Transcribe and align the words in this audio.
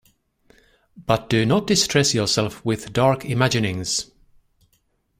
But 0.97 1.29
do 1.29 1.45
not 1.45 1.67
distress 1.67 2.15
yourself 2.15 2.65
with 2.65 2.91
dark 2.91 3.23
imaginings. 3.23 4.09